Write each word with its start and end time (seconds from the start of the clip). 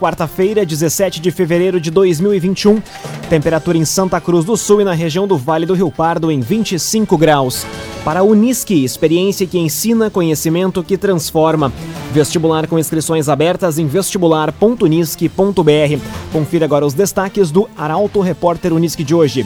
quarta-feira, 0.00 0.64
17 0.64 1.20
de 1.20 1.30
fevereiro 1.30 1.78
de 1.78 1.90
2021. 1.90 2.80
Temperatura 3.28 3.76
em 3.76 3.84
Santa 3.84 4.18
Cruz 4.18 4.46
do 4.46 4.56
Sul 4.56 4.80
e 4.80 4.84
na 4.84 4.94
região 4.94 5.28
do 5.28 5.36
Vale 5.36 5.66
do 5.66 5.74
Rio 5.74 5.90
Pardo 5.90 6.32
em 6.32 6.40
25 6.40 7.18
graus. 7.18 7.66
Para 8.02 8.20
a 8.20 8.22
Unisque, 8.22 8.82
experiência 8.82 9.46
que 9.46 9.58
ensina, 9.58 10.08
conhecimento 10.08 10.82
que 10.82 10.96
transforma. 10.96 11.70
Vestibular 12.12 12.66
com 12.66 12.78
inscrições 12.78 13.28
abertas 13.28 13.78
em 13.78 13.86
vestibular.unisque.br. 13.86 16.02
Confira 16.32 16.64
agora 16.64 16.86
os 16.86 16.94
destaques 16.94 17.50
do 17.50 17.68
Arauto 17.76 18.20
Repórter 18.20 18.72
Unisque 18.72 19.04
de 19.04 19.14
hoje. 19.14 19.44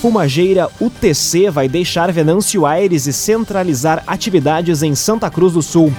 Fumageira 0.00 0.70
UTC 0.80 1.50
vai 1.50 1.68
deixar 1.68 2.10
Venâncio 2.10 2.64
Aires 2.64 3.06
e 3.06 3.12
centralizar 3.12 4.02
atividades 4.06 4.82
em 4.82 4.94
Santa 4.94 5.28
Cruz 5.28 5.52
do 5.52 5.62
Sul. 5.62 5.92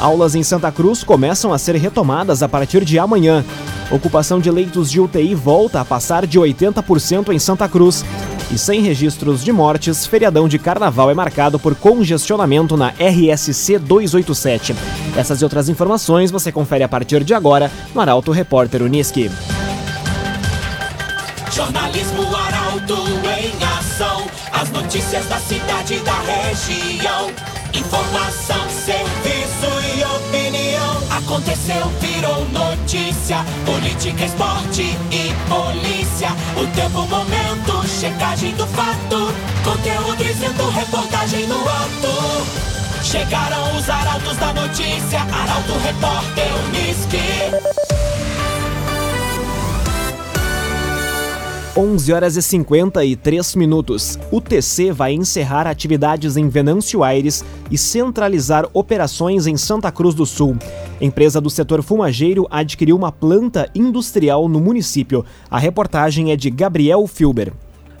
Aulas 0.00 0.34
em 0.34 0.42
Santa 0.42 0.72
Cruz 0.72 1.04
começam 1.04 1.52
a 1.52 1.58
ser 1.58 1.76
retomadas 1.76 2.42
a 2.42 2.48
partir 2.48 2.86
de 2.86 2.98
amanhã. 2.98 3.44
Ocupação 3.90 4.40
de 4.40 4.50
leitos 4.50 4.90
de 4.90 4.98
UTI 4.98 5.34
volta 5.34 5.80
a 5.80 5.84
passar 5.84 6.26
de 6.26 6.40
80% 6.40 7.34
em 7.34 7.38
Santa 7.38 7.68
Cruz. 7.68 8.02
E 8.50 8.56
sem 8.56 8.80
registros 8.80 9.44
de 9.44 9.52
mortes, 9.52 10.06
feriadão 10.06 10.48
de 10.48 10.58
carnaval 10.58 11.10
é 11.10 11.14
marcado 11.14 11.58
por 11.58 11.74
congestionamento 11.74 12.78
na 12.78 12.88
RSC 12.98 13.78
287. 13.78 14.74
Essas 15.16 15.42
e 15.42 15.44
outras 15.44 15.68
informações 15.68 16.30
você 16.30 16.50
confere 16.50 16.82
a 16.82 16.88
partir 16.88 17.22
de 17.22 17.34
agora 17.34 17.70
no 17.94 18.00
Arauto 18.00 18.32
Repórter 18.32 18.82
Uniski. 18.82 19.30
Jornalismo 21.52 22.22
Arauto 22.34 22.94
em 23.38 23.78
ação. 23.78 24.26
As 24.50 24.70
notícias 24.70 25.26
da 25.26 25.36
cidade 25.36 25.94
e 25.94 26.00
da 26.00 26.18
região. 26.20 27.30
Informação, 27.74 28.68
serviço. 28.70 29.29
Aconteceu, 31.30 31.86
virou 32.00 32.44
notícia. 32.46 33.44
Política, 33.64 34.24
esporte 34.24 34.82
e 35.12 35.32
polícia. 35.48 36.30
O 36.56 36.66
tempo, 36.74 37.06
momento, 37.06 37.86
checagem 37.86 38.52
do 38.56 38.66
fato. 38.66 39.32
Conteúdo 39.62 40.24
dizendo, 40.24 40.68
reportagem 40.70 41.46
no 41.46 41.60
ato. 41.68 43.04
Chegaram 43.04 43.76
os 43.76 43.88
arautos 43.88 44.36
da 44.38 44.52
notícia. 44.52 45.20
Arauto, 45.20 45.78
repórter, 45.84 46.52
Unisque. 46.66 48.19
11 51.76 52.12
horas 52.12 52.36
e 52.36 52.42
53 52.42 53.54
minutos. 53.54 54.18
O 54.32 54.40
TC 54.40 54.90
vai 54.90 55.12
encerrar 55.12 55.68
atividades 55.68 56.36
em 56.36 56.48
Venâncio 56.48 57.04
Aires 57.04 57.44
e 57.70 57.78
centralizar 57.78 58.68
operações 58.72 59.46
em 59.46 59.56
Santa 59.56 59.92
Cruz 59.92 60.12
do 60.12 60.26
Sul. 60.26 60.56
Empresa 61.00 61.40
do 61.40 61.48
setor 61.48 61.80
fumageiro 61.82 62.44
adquiriu 62.50 62.96
uma 62.96 63.12
planta 63.12 63.70
industrial 63.72 64.48
no 64.48 64.58
município. 64.58 65.24
A 65.48 65.60
reportagem 65.60 66.32
é 66.32 66.36
de 66.36 66.50
Gabriel 66.50 67.06
Filber. 67.06 67.52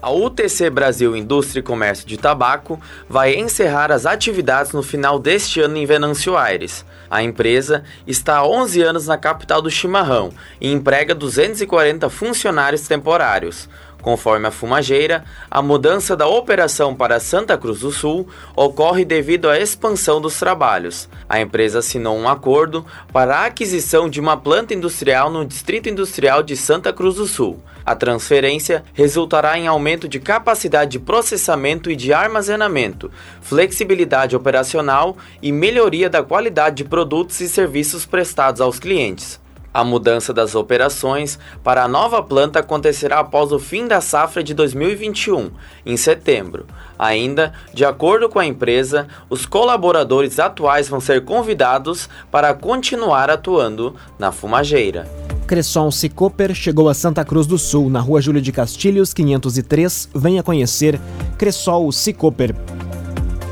A 0.02 0.10
UTC 0.10 0.70
Brasil 0.70 1.14
Indústria 1.14 1.60
e 1.60 1.62
Comércio 1.62 2.06
de 2.06 2.16
Tabaco 2.16 2.80
vai 3.06 3.34
encerrar 3.34 3.92
as 3.92 4.06
atividades 4.06 4.72
no 4.72 4.82
final 4.82 5.18
deste 5.18 5.60
ano 5.60 5.76
em 5.76 5.84
Venâncio 5.84 6.38
Aires. 6.38 6.86
A 7.10 7.22
empresa 7.22 7.84
está 8.06 8.38
há 8.38 8.46
11 8.46 8.80
anos 8.80 9.06
na 9.06 9.18
capital 9.18 9.60
do 9.60 9.70
chimarrão 9.70 10.32
e 10.58 10.72
emprega 10.72 11.14
240 11.14 12.08
funcionários 12.08 12.88
temporários. 12.88 13.68
Conforme 14.02 14.48
a 14.48 14.50
fumageira, 14.50 15.24
a 15.50 15.60
mudança 15.60 16.16
da 16.16 16.26
operação 16.26 16.94
para 16.94 17.20
Santa 17.20 17.56
Cruz 17.58 17.80
do 17.80 17.90
Sul 17.90 18.26
ocorre 18.56 19.04
devido 19.04 19.48
à 19.48 19.58
expansão 19.58 20.20
dos 20.20 20.38
trabalhos. 20.38 21.08
A 21.28 21.40
empresa 21.40 21.80
assinou 21.80 22.16
um 22.16 22.28
acordo 22.28 22.84
para 23.12 23.36
a 23.36 23.46
aquisição 23.46 24.08
de 24.08 24.18
uma 24.18 24.36
planta 24.36 24.72
industrial 24.72 25.30
no 25.30 25.44
Distrito 25.44 25.88
Industrial 25.88 26.42
de 26.42 26.56
Santa 26.56 26.92
Cruz 26.92 27.16
do 27.16 27.26
Sul. 27.26 27.62
A 27.84 27.94
transferência 27.94 28.84
resultará 28.94 29.58
em 29.58 29.66
aumento 29.66 30.08
de 30.08 30.20
capacidade 30.20 30.92
de 30.92 30.98
processamento 30.98 31.90
e 31.90 31.96
de 31.96 32.12
armazenamento, 32.12 33.10
flexibilidade 33.40 34.36
operacional 34.36 35.16
e 35.42 35.50
melhoria 35.50 36.08
da 36.08 36.22
qualidade 36.22 36.76
de 36.76 36.84
produtos 36.84 37.40
e 37.40 37.48
serviços 37.48 38.06
prestados 38.06 38.60
aos 38.60 38.78
clientes. 38.78 39.40
A 39.72 39.84
mudança 39.84 40.32
das 40.32 40.54
operações 40.54 41.38
para 41.62 41.84
a 41.84 41.88
nova 41.88 42.22
planta 42.22 42.58
acontecerá 42.58 43.20
após 43.20 43.52
o 43.52 43.58
fim 43.58 43.86
da 43.86 44.00
safra 44.00 44.42
de 44.42 44.52
2021, 44.52 45.50
em 45.86 45.96
setembro. 45.96 46.66
Ainda, 46.98 47.52
de 47.72 47.84
acordo 47.84 48.28
com 48.28 48.38
a 48.38 48.46
empresa, 48.46 49.06
os 49.28 49.46
colaboradores 49.46 50.38
atuais 50.40 50.88
vão 50.88 51.00
ser 51.00 51.24
convidados 51.24 52.08
para 52.30 52.52
continuar 52.52 53.30
atuando 53.30 53.94
na 54.18 54.32
fumageira. 54.32 55.08
Cressol 55.46 55.90
Cicoper 55.90 56.54
chegou 56.54 56.88
a 56.88 56.94
Santa 56.94 57.24
Cruz 57.24 57.46
do 57.46 57.58
Sul, 57.58 57.90
na 57.90 58.00
rua 58.00 58.20
Júlio 58.20 58.40
de 58.40 58.52
Castilhos, 58.52 59.12
503. 59.12 60.08
Venha 60.14 60.42
conhecer 60.42 61.00
Cressol 61.38 61.90
Cicoper. 61.90 62.54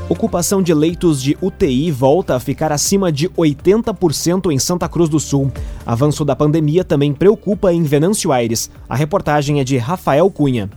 Ocupação 0.09 0.63
de 0.63 0.73
leitos 0.73 1.21
de 1.21 1.37
UTI 1.39 1.91
volta 1.91 2.35
a 2.35 2.39
ficar 2.39 2.71
acima 2.71 3.11
de 3.11 3.29
80% 3.29 4.51
em 4.51 4.57
Santa 4.57 4.89
Cruz 4.89 5.07
do 5.07 5.19
Sul. 5.19 5.51
Avanço 5.85 6.25
da 6.25 6.35
pandemia 6.35 6.83
também 6.83 7.13
preocupa 7.13 7.71
em 7.71 7.83
Venâncio 7.83 8.31
Aires. 8.31 8.71
A 8.89 8.95
reportagem 8.95 9.59
é 9.59 9.63
de 9.63 9.77
Rafael 9.77 10.27
Cunha. 10.31 10.67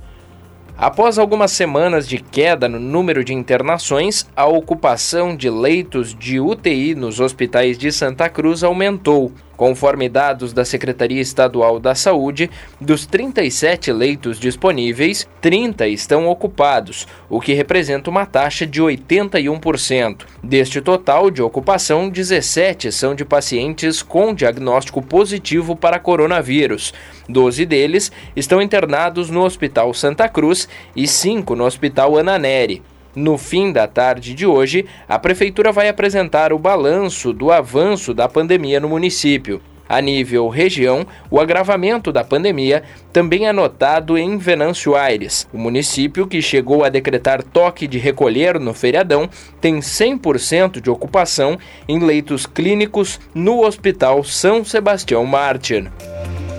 Após 0.77 1.19
algumas 1.19 1.51
semanas 1.51 2.07
de 2.07 2.19
queda 2.19 2.69
no 2.69 2.79
número 2.79 3.25
de 3.25 3.33
internações, 3.33 4.27
a 4.37 4.47
ocupação 4.47 5.35
de 5.35 5.49
leitos 5.49 6.15
de 6.15 6.39
UTI 6.39 6.95
nos 6.95 7.19
hospitais 7.19 7.79
de 7.79 7.91
Santa 7.91 8.29
Cruz 8.29 8.63
aumentou. 8.63 9.33
Conforme 9.57 10.09
dados 10.09 10.53
da 10.53 10.65
Secretaria 10.65 11.21
Estadual 11.21 11.79
da 11.79 11.95
Saúde, 11.95 12.51
dos 12.81 13.07
37 13.07 13.93
leitos 13.93 14.39
disponíveis, 14.39 15.29
30 15.41 15.87
estão 15.89 16.27
ocupados, 16.29 17.07
o 17.29 17.41
que 17.41 17.53
representa 17.53 18.11
uma 18.11 18.27
taxa 18.27 18.67
de 18.67 18.83
81%. 18.83 20.23
Deste 20.43 20.81
total 20.81 21.31
de 21.31 21.43
ocupação, 21.43 22.09
17 22.09 22.91
são 22.91 23.15
de 23.15 23.25
pacientes 23.25 24.03
com 24.03 24.35
diagnóstico 24.35 25.03
positivo 25.03 25.77
para 25.77 25.99
coronavírus. 25.99 26.93
12 27.29 27.65
deles 27.67 28.11
estão 28.35 28.61
internados 28.61 29.31
no 29.31 29.45
Hospital 29.45 29.93
Santa 29.95 30.29
Cruz 30.29 30.69
e 30.97 31.07
5 31.07 31.55
no 31.55 31.65
Hospital 31.65 32.19
Ananeri. 32.19 32.83
No 33.15 33.37
fim 33.37 33.73
da 33.73 33.87
tarde 33.87 34.35
de 34.35 34.47
hoje, 34.47 34.87
a 35.09 35.19
Prefeitura 35.19 35.71
vai 35.71 35.89
apresentar 35.89 36.53
o 36.53 36.59
balanço 36.59 37.33
do 37.33 37.53
avanço 37.53 38.15
da 38.15 38.29
pandemia 38.29 38.81
no 38.81 38.89
município. 38.89 39.61
A 39.93 40.01
nível 40.01 40.49
região, 40.49 41.07
o 41.31 41.39
agravamento 41.39 42.11
da 42.11 42.25
pandemia 42.25 42.83
também 43.13 43.47
é 43.47 43.53
notado 43.53 44.17
em 44.17 44.39
Venâncio 44.39 44.95
Aires. 44.95 45.47
O 45.53 45.59
município, 45.59 46.27
que 46.27 46.41
chegou 46.41 46.83
a 46.83 46.89
decretar 46.89 47.43
toque 47.43 47.87
de 47.87 47.99
recolher 47.99 48.59
no 48.59 48.73
feriadão, 48.73 49.29
tem 49.61 49.81
100% 49.81 50.81
de 50.81 50.89
ocupação 50.89 51.59
em 51.87 51.99
leitos 51.99 52.47
clínicos 52.47 53.21
no 53.35 53.67
Hospital 53.67 54.25
São 54.25 54.65
Sebastião 54.65 55.27
Mártir. 55.27 55.91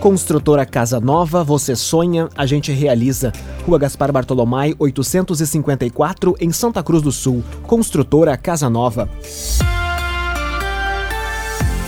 Construtora 0.04 0.66
Casa 0.66 1.00
Nova, 1.00 1.46
você 1.46 1.78
sonha, 1.78 2.28
a 2.36 2.46
gente 2.46 2.74
realiza. 2.74 3.32
Rua 3.66 3.80
Gaspar 3.80 4.12
Bartolomai, 4.12 4.76
854, 4.78 6.36
em 6.42 6.52
Santa 6.52 6.84
Cruz 6.84 7.02
do 7.02 7.10
Sul. 7.10 7.42
Construtora 7.64 8.36
Casa 8.36 8.70
Nova. 8.70 9.10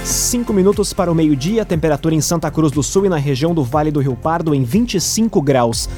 Cinco 0.05 0.53
minutos 0.53 0.93
para 0.93 1.11
o 1.11 1.15
meio-dia, 1.15 1.65
temperatura 1.65 2.15
em 2.15 2.21
Santa 2.21 2.49
Cruz 2.49 2.71
do 2.71 2.81
Sul 2.81 3.05
e 3.05 3.09
na 3.09 3.17
região 3.17 3.53
do 3.53 3.65
Vale 3.65 3.91
do 3.91 3.99
Rio 3.99 4.15
Pardo 4.15 4.55
em 4.55 4.63
25 4.63 5.41
graus. 5.41 5.89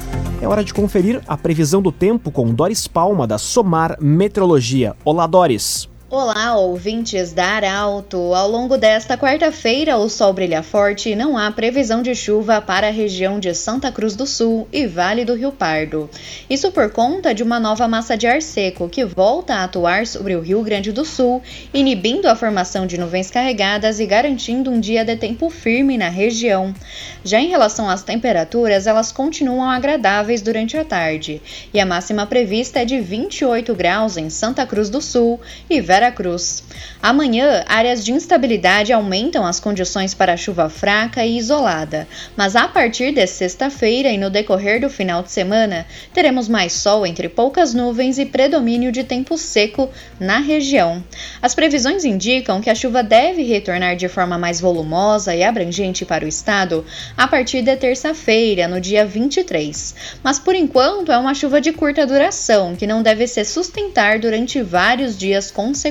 É 0.42 0.48
hora 0.48 0.64
de 0.64 0.74
conferir 0.74 1.22
a 1.28 1.36
previsão 1.36 1.80
do 1.80 1.92
tempo 1.92 2.32
com 2.32 2.52
Doris 2.52 2.88
Palma, 2.88 3.28
da 3.28 3.38
Somar 3.38 3.96
Metrologia. 4.00 4.96
Olá, 5.04 5.24
Doris. 5.24 5.87
Olá, 6.10 6.56
ouvintes 6.56 7.34
da 7.34 7.44
Arauto! 7.44 8.32
Ao 8.32 8.48
longo 8.48 8.78
desta 8.78 9.18
quarta-feira, 9.18 9.98
o 9.98 10.08
sol 10.08 10.32
brilha 10.32 10.62
forte 10.62 11.10
e 11.10 11.14
não 11.14 11.36
há 11.36 11.50
previsão 11.50 12.00
de 12.00 12.14
chuva 12.14 12.62
para 12.62 12.86
a 12.86 12.90
região 12.90 13.38
de 13.38 13.52
Santa 13.52 13.92
Cruz 13.92 14.16
do 14.16 14.26
Sul 14.26 14.66
e 14.72 14.86
Vale 14.86 15.22
do 15.26 15.34
Rio 15.34 15.52
Pardo. 15.52 16.08
Isso 16.48 16.72
por 16.72 16.90
conta 16.90 17.34
de 17.34 17.42
uma 17.42 17.60
nova 17.60 17.86
massa 17.86 18.16
de 18.16 18.26
ar 18.26 18.40
seco 18.40 18.88
que 18.88 19.04
volta 19.04 19.56
a 19.56 19.64
atuar 19.64 20.06
sobre 20.06 20.34
o 20.34 20.40
Rio 20.40 20.62
Grande 20.62 20.92
do 20.92 21.04
Sul, 21.04 21.42
inibindo 21.74 22.26
a 22.26 22.34
formação 22.34 22.86
de 22.86 22.96
nuvens 22.96 23.30
carregadas 23.30 24.00
e 24.00 24.06
garantindo 24.06 24.70
um 24.70 24.80
dia 24.80 25.04
de 25.04 25.14
tempo 25.14 25.50
firme 25.50 25.98
na 25.98 26.08
região. 26.08 26.74
Já 27.22 27.38
em 27.38 27.48
relação 27.48 27.86
às 27.86 28.02
temperaturas, 28.02 28.86
elas 28.86 29.12
continuam 29.12 29.68
agradáveis 29.68 30.40
durante 30.40 30.74
a 30.74 30.84
tarde, 30.86 31.42
e 31.74 31.78
a 31.78 31.84
máxima 31.84 32.24
prevista 32.24 32.80
é 32.80 32.86
de 32.86 32.98
28 32.98 33.74
graus 33.74 34.16
em 34.16 34.30
Santa 34.30 34.64
Cruz 34.64 34.88
do 34.88 35.02
Sul 35.02 35.38
e 35.68 35.82
Vale 35.82 35.97
Veracruz. 35.98 36.62
Amanhã, 37.02 37.64
áreas 37.66 38.04
de 38.04 38.12
instabilidade 38.12 38.92
aumentam 38.92 39.44
as 39.44 39.58
condições 39.58 40.14
para 40.14 40.36
chuva 40.36 40.68
fraca 40.68 41.24
e 41.24 41.36
isolada, 41.36 42.06
mas 42.36 42.54
a 42.54 42.68
partir 42.68 43.12
de 43.12 43.26
sexta-feira 43.26 44.08
e 44.08 44.18
no 44.18 44.30
decorrer 44.30 44.80
do 44.80 44.88
final 44.88 45.22
de 45.22 45.32
semana, 45.32 45.86
teremos 46.14 46.48
mais 46.48 46.72
sol 46.72 47.04
entre 47.04 47.28
poucas 47.28 47.74
nuvens 47.74 48.18
e 48.18 48.26
predomínio 48.26 48.92
de 48.92 49.02
tempo 49.02 49.36
seco 49.36 49.90
na 50.20 50.38
região. 50.38 51.02
As 51.42 51.54
previsões 51.54 52.04
indicam 52.04 52.60
que 52.60 52.70
a 52.70 52.74
chuva 52.74 53.02
deve 53.02 53.42
retornar 53.42 53.96
de 53.96 54.08
forma 54.08 54.38
mais 54.38 54.60
volumosa 54.60 55.34
e 55.34 55.42
abrangente 55.42 56.04
para 56.04 56.24
o 56.24 56.28
estado 56.28 56.84
a 57.16 57.26
partir 57.26 57.62
de 57.62 57.76
terça-feira, 57.76 58.68
no 58.68 58.80
dia 58.80 59.04
23. 59.04 59.94
Mas 60.22 60.38
por 60.38 60.54
enquanto 60.54 61.10
é 61.10 61.18
uma 61.18 61.34
chuva 61.34 61.60
de 61.60 61.72
curta 61.72 62.06
duração, 62.06 62.76
que 62.76 62.86
não 62.86 63.02
deve 63.02 63.26
se 63.26 63.44
sustentar 63.44 64.20
durante 64.20 64.62
vários 64.62 65.18
dias 65.18 65.50
consecutivos. 65.50 65.87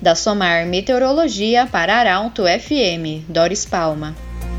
Da 0.00 0.14
Somar 0.14 0.66
Meteorologia 0.66 1.66
para 1.66 1.96
Arauto 1.96 2.42
FM, 2.44 3.24
Doris 3.28 3.64
Palma. 3.64 4.14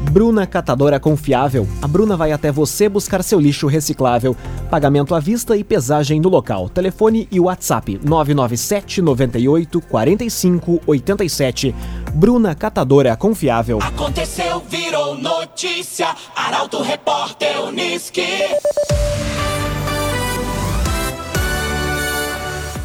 Bruna 0.09 0.45
Catadora 0.45 0.99
Confiável. 0.99 1.67
A 1.81 1.87
Bruna 1.87 2.17
vai 2.17 2.31
até 2.31 2.51
você 2.51 2.89
buscar 2.89 3.23
seu 3.23 3.39
lixo 3.39 3.67
reciclável. 3.67 4.35
Pagamento 4.69 5.15
à 5.15 5.19
vista 5.19 5.55
e 5.55 5.63
pesagem 5.63 6.19
no 6.19 6.27
local. 6.27 6.67
Telefone 6.67 7.27
e 7.31 7.39
WhatsApp 7.39 7.99
997 8.03 9.01
98 9.01 9.79
45 9.79 10.81
87. 10.85 11.75
Bruna 12.13 12.53
Catadora 12.55 13.15
Confiável. 13.15 13.79
Aconteceu, 13.81 14.61
virou 14.67 15.17
notícia. 15.17 16.13
Arauto 16.35 16.81
Repórter 16.81 17.61
Uniski. 17.61 18.27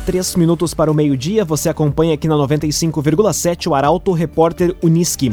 Três 0.07 0.37
minutos 0.37 0.73
para 0.73 0.89
o 0.89 0.95
meio-dia, 0.95 1.45
você 1.45 1.69
acompanha 1.69 2.15
aqui 2.15 2.29
na 2.29 2.37
95,7 2.37 3.67
o 3.67 3.75
Arauto 3.75 4.13
Repórter 4.13 4.77
Uniski. 4.81 5.33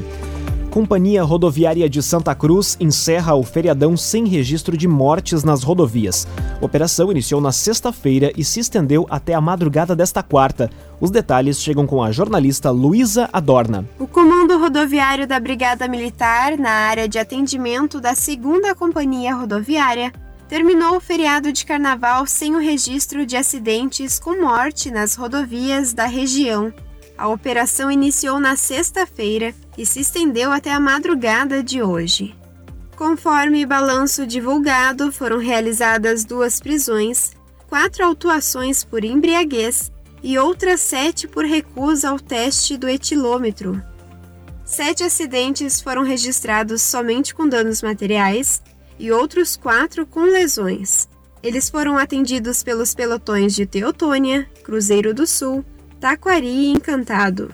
Companhia 0.72 1.22
Rodoviária 1.22 1.88
de 1.88 2.02
Santa 2.02 2.34
Cruz 2.34 2.75
encerra 2.80 3.36
o 3.36 3.44
feriadão 3.44 3.96
sem 3.96 4.25
registro 4.25 4.75
de 4.75 4.88
mortes 4.88 5.44
nas 5.44 5.62
rodovias. 5.62 6.28
A 6.60 6.66
operação 6.66 7.12
iniciou 7.12 7.40
na 7.40 7.52
sexta-feira 7.52 8.31
e 8.36 8.44
se 8.44 8.62
estendeu 8.62 9.06
até 9.12 9.36
a 9.36 9.42
madrugada 9.42 9.96
desta 9.96 10.24
quarta. 10.24 10.72
Os 11.00 11.12
detalhes 11.12 11.62
chegam 11.62 11.86
com 11.86 12.02
a 12.02 12.12
jornalista 12.12 12.72
Luísa 12.72 13.30
Adorna. 13.31 13.88
O 14.00 14.08
Comando 14.08 14.58
Rodoviário 14.58 15.28
da 15.28 15.40
Brigada 15.40 15.88
Militar, 15.88 16.58
na 16.58 16.72
área 16.72 17.08
de 17.08 17.20
atendimento 17.20 18.02
da 18.02 18.14
2 18.14 18.74
Companhia 18.75 19.36
Rodoviária, 19.36 20.12
terminou 20.53 20.97
o 20.97 21.00
feriado 21.00 21.51
de 21.51 21.65
carnaval 21.65 22.27
sem 22.27 22.53
o 22.53 22.59
registro 22.59 23.25
de 23.25 23.35
acidentes 23.35 24.19
com 24.19 24.39
morte 24.39 24.91
nas 24.91 25.15
rodovias 25.15 25.94
da 25.94 26.05
região. 26.05 26.71
A 27.17 27.27
operação 27.27 27.89
iniciou 27.89 28.39
na 28.39 28.55
sexta-feira 28.55 29.51
e 29.75 29.83
se 29.83 30.01
estendeu 30.01 30.51
até 30.51 30.71
a 30.71 30.79
madrugada 30.79 31.63
de 31.63 31.81
hoje. 31.81 32.35
Conforme 32.95 33.65
balanço 33.65 34.27
divulgado, 34.27 35.11
foram 35.11 35.39
realizadas 35.39 36.23
duas 36.23 36.59
prisões, 36.59 37.31
quatro 37.67 38.05
autuações 38.05 38.83
por 38.83 39.03
embriaguez 39.03 39.91
e 40.21 40.38
outras 40.38 40.81
sete 40.81 41.27
por 41.27 41.45
recusa 41.45 42.11
ao 42.11 42.19
teste 42.19 42.77
do 42.77 42.88
etilômetro. 42.88 43.81
Sete 44.63 45.03
acidentes 45.03 45.81
foram 45.81 46.03
registrados 46.03 46.83
somente 46.83 47.33
com 47.33 47.50
danos 47.50 47.81
materiais 47.81 48.61
e 48.98 49.12
outros 49.12 49.56
quatro 49.56 50.06
com 50.06 50.22
lesões. 50.22 51.07
Eles 51.42 51.69
foram 51.69 51.98
atendidos 51.98 52.63
pelos 52.63 52.94
pelotões 52.94 53.54
de 53.54 53.66
Teotônia, 53.66 54.48
Cruzeiro 54.63 55.13
do 55.13 55.28
Sul, 55.28 55.66
Taquari 56.00 56.48
e 56.48 56.72
Encantado. 56.72 57.54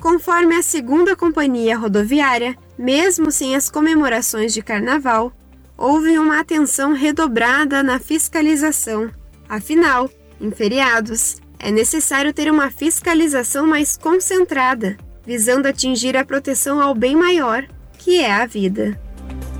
Conforme 0.00 0.54
a 0.54 0.62
segunda 0.62 1.16
companhia 1.16 1.76
rodoviária, 1.76 2.56
mesmo 2.78 3.32
sem 3.32 3.56
as 3.56 3.68
comemorações 3.68 4.54
de 4.54 4.62
carnaval, 4.62 5.32
houve 5.76 6.18
uma 6.18 6.38
atenção 6.38 6.92
redobrada 6.92 7.82
na 7.82 7.98
fiscalização. 7.98 9.10
Afinal, 9.48 10.08
em 10.40 10.50
feriados, 10.52 11.40
é 11.58 11.72
necessário 11.72 12.32
ter 12.32 12.50
uma 12.50 12.70
fiscalização 12.70 13.66
mais 13.66 13.96
concentrada, 13.96 14.96
visando 15.26 15.66
atingir 15.66 16.16
a 16.16 16.24
proteção 16.24 16.80
ao 16.80 16.94
bem 16.94 17.16
maior, 17.16 17.66
que 17.98 18.20
é 18.20 18.32
a 18.32 18.46
vida. 18.46 18.98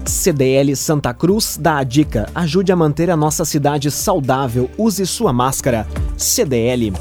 CDL 0.08 0.74
Santa 0.74 1.12
Cruz 1.12 1.58
dá 1.60 1.78
a 1.78 1.84
dica: 1.84 2.28
ajude 2.34 2.72
a 2.72 2.76
manter 2.76 3.10
a 3.10 3.16
nossa 3.16 3.44
cidade 3.44 3.90
saudável, 3.90 4.70
use 4.78 5.06
sua 5.06 5.32
máscara. 5.32 5.86
CDL. 6.16 6.94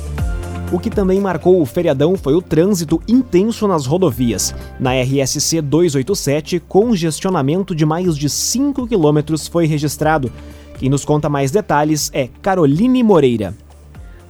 O 0.72 0.78
que 0.78 0.90
também 0.90 1.22
marcou 1.22 1.62
o 1.62 1.66
feriadão 1.66 2.18
foi 2.18 2.36
o 2.36 2.42
trânsito 2.42 3.02
intenso 3.08 3.66
nas 3.66 3.86
rodovias. 3.86 4.54
Na 4.78 4.92
RSC 4.92 5.62
287, 5.62 6.60
congestionamento 6.60 7.74
de 7.74 7.86
mais 7.86 8.18
de 8.18 8.30
5 8.30 8.86
quilômetros 8.86 9.48
foi 9.48 9.66
registrado. 9.66 10.30
Quem 10.78 10.90
nos 10.90 11.06
conta 11.06 11.30
mais 11.30 11.50
detalhes 11.50 12.12
é 12.14 12.28
Caroline 12.42 13.02
Moreira. 13.02 13.56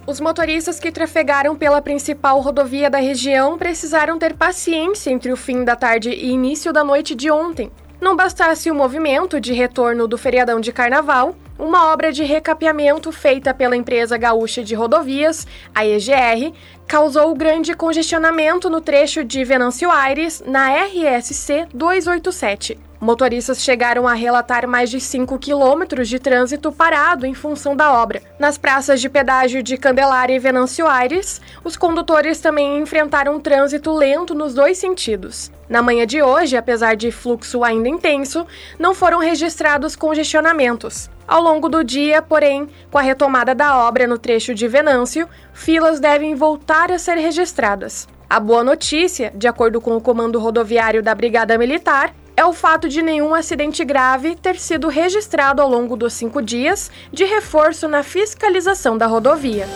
Os 0.06 0.20
motoristas 0.20 0.78
que 0.78 0.92
trafegaram 0.92 1.56
pela 1.56 1.82
principal 1.82 2.40
rodovia 2.40 2.88
da 2.88 2.98
região 2.98 3.58
precisaram 3.58 4.18
ter 4.18 4.34
paciência 4.34 5.10
entre 5.10 5.32
o 5.32 5.36
fim 5.36 5.64
da 5.64 5.74
tarde 5.74 6.10
e 6.10 6.30
início 6.30 6.72
da 6.72 6.84
noite 6.84 7.16
de 7.16 7.28
ontem. 7.30 7.70
Não 8.00 8.14
bastasse 8.14 8.70
o 8.70 8.74
movimento 8.74 9.40
de 9.40 9.52
retorno 9.52 10.06
do 10.06 10.16
feriadão 10.16 10.60
de 10.60 10.72
carnaval, 10.72 11.34
uma 11.58 11.92
obra 11.92 12.12
de 12.12 12.22
recapeamento 12.22 13.10
feita 13.10 13.52
pela 13.52 13.76
empresa 13.76 14.16
gaúcha 14.16 14.62
de 14.62 14.74
rodovias, 14.74 15.44
a 15.74 15.84
EGR, 15.84 16.54
causou 16.86 17.34
grande 17.34 17.74
congestionamento 17.74 18.70
no 18.70 18.80
trecho 18.80 19.24
de 19.24 19.44
Venâncio 19.44 19.90
Aires, 19.90 20.42
na 20.46 20.70
RSC 20.84 21.66
287. 21.74 22.87
Motoristas 23.00 23.62
chegaram 23.62 24.08
a 24.08 24.12
relatar 24.12 24.66
mais 24.66 24.90
de 24.90 25.00
5 25.00 25.38
quilômetros 25.38 26.08
de 26.08 26.18
trânsito 26.18 26.72
parado 26.72 27.24
em 27.24 27.32
função 27.32 27.76
da 27.76 27.92
obra. 27.92 28.20
Nas 28.40 28.58
praças 28.58 29.00
de 29.00 29.08
pedágio 29.08 29.62
de 29.62 29.76
Candelária 29.76 30.34
e 30.34 30.38
Venâncio 30.38 30.84
Aires, 30.84 31.40
os 31.62 31.76
condutores 31.76 32.40
também 32.40 32.80
enfrentaram 32.80 33.36
um 33.36 33.40
trânsito 33.40 33.94
lento 33.94 34.34
nos 34.34 34.52
dois 34.52 34.78
sentidos. 34.78 35.48
Na 35.68 35.80
manhã 35.80 36.04
de 36.04 36.20
hoje, 36.22 36.56
apesar 36.56 36.96
de 36.96 37.12
fluxo 37.12 37.62
ainda 37.62 37.88
intenso, 37.88 38.44
não 38.78 38.92
foram 38.92 39.20
registrados 39.20 39.94
congestionamentos. 39.94 41.08
Ao 41.26 41.40
longo 41.40 41.68
do 41.68 41.84
dia, 41.84 42.20
porém, 42.20 42.68
com 42.90 42.98
a 42.98 43.02
retomada 43.02 43.54
da 43.54 43.78
obra 43.78 44.08
no 44.08 44.18
trecho 44.18 44.54
de 44.54 44.66
Venâncio, 44.66 45.28
filas 45.52 46.00
devem 46.00 46.34
voltar 46.34 46.90
a 46.90 46.98
ser 46.98 47.16
registradas. 47.16 48.08
A 48.28 48.40
boa 48.40 48.64
notícia, 48.64 49.32
de 49.34 49.46
acordo 49.46 49.80
com 49.80 49.96
o 49.96 50.00
Comando 50.00 50.38
Rodoviário 50.40 51.02
da 51.02 51.14
Brigada 51.14 51.56
Militar, 51.56 52.14
é 52.38 52.46
o 52.46 52.52
fato 52.52 52.88
de 52.88 53.02
nenhum 53.02 53.34
acidente 53.34 53.84
grave 53.84 54.36
ter 54.36 54.60
sido 54.60 54.86
registrado 54.86 55.60
ao 55.60 55.68
longo 55.68 55.96
dos 55.96 56.12
cinco 56.12 56.40
dias 56.40 56.88
de 57.12 57.24
reforço 57.24 57.88
na 57.88 58.04
fiscalização 58.04 58.96
da 58.96 59.08
rodovia. 59.08 59.66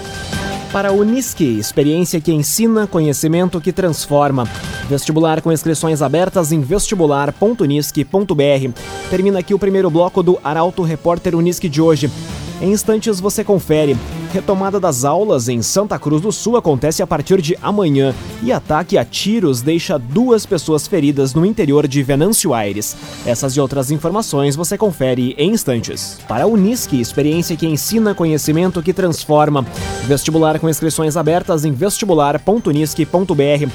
Para 0.72 0.90
a 0.90 0.92
Unisque, 0.92 1.58
experiência 1.58 2.20
que 2.20 2.32
ensina, 2.32 2.86
conhecimento 2.86 3.60
que 3.60 3.72
transforma. 3.72 4.44
Vestibular 4.88 5.42
com 5.42 5.50
inscrições 5.50 6.02
abertas 6.02 6.52
em 6.52 6.60
vestibular.unisque.br. 6.60 8.80
Termina 9.10 9.40
aqui 9.40 9.52
o 9.52 9.58
primeiro 9.58 9.90
bloco 9.90 10.22
do 10.22 10.38
Arauto 10.44 10.84
Repórter 10.84 11.34
Unisque 11.34 11.69
de 11.69 11.82
hoje. 11.82 12.08
Em 12.60 12.70
instantes 12.70 13.19
você 13.19 13.42
confere. 13.42 13.96
Retomada 14.32 14.81
das 14.81 15.05
aulas 15.05 15.46
em 15.46 15.60
Santa 15.60 15.98
Cruz 15.98 16.22
do 16.22 16.32
Sul 16.32 16.56
acontece 16.56 17.03
a 17.03 17.06
partir 17.06 17.43
de 17.43 17.55
amanhã 17.60 18.15
e 18.43 18.51
ataque 18.51 18.96
a 18.96 19.05
tiros 19.05 19.60
deixa 19.60 19.98
duas 19.98 20.46
pessoas 20.46 20.86
feridas 20.86 21.34
no 21.34 21.44
interior 21.44 21.86
de 21.86 22.03
Venâncio 22.03 22.55
Aires. 22.55 22.96
Essas 23.27 23.55
e 23.58 23.60
outras 23.60 23.91
informações 23.91 24.56
você 24.56 24.79
confere 24.79 25.34
em 25.36 25.53
instantes. 25.53 26.19
Para 26.27 26.44
a 26.44 26.46
Unisque, 26.46 26.98
experiência 26.98 27.55
que 27.56 27.67
ensina 27.67 28.15
conhecimento 28.15 28.82
que 28.82 28.94
transforma. 28.94 29.67
Vestibular 30.06 30.58
com 30.58 30.67
inscrições 30.67 31.15
abertas 31.15 31.67
em 31.67 31.72
vestibular.unisque.br. 31.72 33.70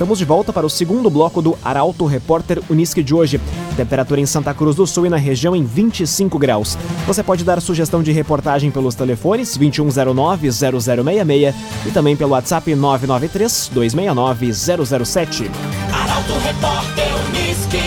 Estamos 0.00 0.18
de 0.18 0.24
volta 0.24 0.50
para 0.50 0.64
o 0.64 0.70
segundo 0.70 1.10
bloco 1.10 1.42
do 1.42 1.58
Arauto 1.62 2.06
Repórter 2.06 2.58
Unisque 2.70 3.02
de 3.02 3.14
hoje. 3.14 3.38
Temperatura 3.76 4.18
em 4.18 4.24
Santa 4.24 4.54
Cruz 4.54 4.74
do 4.74 4.86
Sul 4.86 5.04
e 5.04 5.10
na 5.10 5.18
região 5.18 5.54
em 5.54 5.62
25 5.62 6.38
graus. 6.38 6.78
Você 7.06 7.22
pode 7.22 7.44
dar 7.44 7.60
sugestão 7.60 8.02
de 8.02 8.10
reportagem 8.10 8.70
pelos 8.70 8.94
telefones 8.94 9.58
2109-0066 10.04 11.54
e 11.86 11.90
também 11.90 12.16
pelo 12.16 12.32
WhatsApp 12.32 12.70
993-269-007. 12.72 15.50
Arauto 15.92 16.32
Repórter 16.44 17.08
Uniski. 17.28 17.78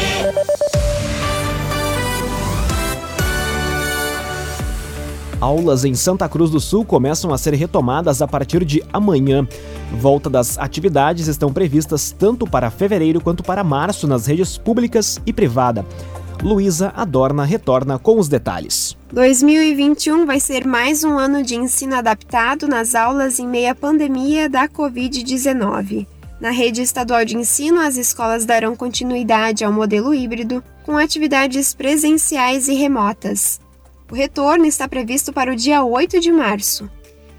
Aulas 5.44 5.84
em 5.84 5.94
Santa 5.94 6.30
Cruz 6.30 6.50
do 6.50 6.60
Sul 6.62 6.86
começam 6.86 7.34
a 7.34 7.38
ser 7.38 7.54
retomadas 7.54 8.22
a 8.22 8.28
partir 8.28 8.64
de 8.64 8.82
amanhã. 8.94 9.46
Volta 9.92 10.30
das 10.30 10.58
atividades 10.58 11.28
estão 11.28 11.52
previstas 11.52 12.16
tanto 12.18 12.48
para 12.48 12.72
fevereiro 12.72 13.20
quanto 13.20 13.44
para 13.44 13.62
março 13.62 14.08
nas 14.08 14.26
redes 14.26 14.58
públicas 14.58 15.20
e 15.26 15.34
privada. 15.34 15.86
Luísa 16.44 16.92
Adorna 16.94 17.46
retorna 17.46 17.98
com 17.98 18.20
os 18.20 18.28
detalhes. 18.28 18.98
2021 19.14 20.26
vai 20.26 20.42
ser 20.42 20.68
mais 20.68 21.02
um 21.02 21.18
ano 21.18 21.42
de 21.42 21.56
ensino 21.56 21.96
adaptado 21.96 22.68
nas 22.68 22.96
aulas 22.96 23.40
em 23.40 23.48
meio 23.48 23.72
à 23.72 23.76
pandemia 23.76 24.50
da 24.50 24.68
Covid-19. 24.68 26.06
Na 26.42 26.50
rede 26.50 26.82
estadual 26.82 27.24
de 27.24 27.38
ensino, 27.38 27.80
as 27.80 27.96
escolas 27.96 28.44
darão 28.44 28.76
continuidade 28.76 29.64
ao 29.64 29.72
modelo 29.72 30.14
híbrido, 30.14 30.62
com 30.86 30.98
atividades 30.98 31.74
presenciais 31.74 32.68
e 32.68 32.74
remotas. 32.74 33.62
O 34.12 34.14
retorno 34.14 34.66
está 34.66 34.86
previsto 34.86 35.32
para 35.32 35.54
o 35.54 35.56
dia 35.56 35.82
8 35.82 36.20
de 36.20 36.30
março. 36.30 36.90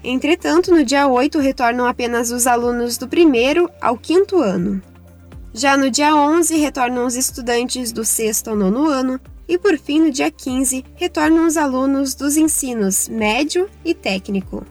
Entretanto, 0.03 0.71
no 0.71 0.83
dia 0.83 1.07
8 1.07 1.37
retornam 1.37 1.85
apenas 1.85 2.31
os 2.31 2.47
alunos 2.47 2.97
do 2.97 3.07
primeiro 3.07 3.69
ao 3.79 3.95
quinto 3.99 4.39
ano. 4.39 4.81
Já 5.57 5.77
no 5.77 5.89
dia 5.89 6.13
11 6.13 6.57
retornam 6.57 7.05
os 7.05 7.15
estudantes 7.15 7.93
do 7.93 8.03
sexto 8.03 8.49
ao 8.49 8.57
nono 8.57 8.89
ano 8.89 9.17
e, 9.47 9.57
por 9.57 9.77
fim, 9.77 10.01
no 10.01 10.11
dia 10.11 10.29
15, 10.29 10.83
retornam 10.95 11.47
os 11.47 11.55
alunos 11.55 12.13
dos 12.13 12.35
ensinos 12.35 13.07
médio 13.07 13.69
e 13.85 13.93
técnico. 13.93 14.65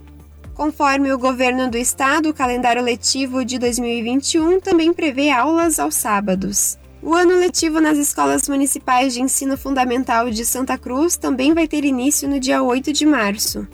Conforme 0.53 1.11
o 1.11 1.19
governo 1.19 1.71
do 1.71 1.79
estado, 1.79 2.29
o 2.29 2.35
calendário 2.35 2.83
letivo 2.83 3.47
de 3.47 3.59
2021 3.59 4.61
também 4.61 4.93
prevê 4.93 5.31
aulas 5.31 5.79
aos 5.79 5.95
sábados. 5.95 6.79
O 7.03 7.15
ano 7.15 7.35
letivo 7.35 7.81
nas 7.81 7.97
escolas 7.97 8.47
municipais 8.47 9.15
de 9.15 9.23
ensino 9.23 9.57
fundamental 9.57 10.29
de 10.29 10.45
Santa 10.45 10.77
Cruz 10.77 11.17
também 11.17 11.55
vai 11.55 11.67
ter 11.67 11.83
início 11.83 12.29
no 12.29 12.39
dia 12.39 12.63
8 12.63 12.93
de 12.93 13.07
março. 13.07 13.67